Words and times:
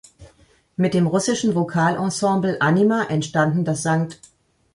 Mit 0.77 0.95
dem 0.95 1.05
russischen 1.05 1.53
Vokalensemble 1.53 2.59
„Anima“ 2.59 3.03
entstanden 3.03 3.65
das 3.65 3.81
„St. 3.81 4.19